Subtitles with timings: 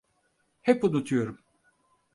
[0.61, 1.39] Hep unutuyorum.